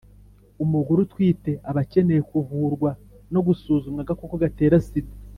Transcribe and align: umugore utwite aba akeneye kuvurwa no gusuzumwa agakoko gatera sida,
umugore 0.63 0.99
utwite 1.01 1.51
aba 1.69 1.79
akeneye 1.83 2.21
kuvurwa 2.29 2.89
no 3.33 3.41
gusuzumwa 3.47 3.99
agakoko 4.03 4.35
gatera 4.43 4.77
sida, 4.87 5.13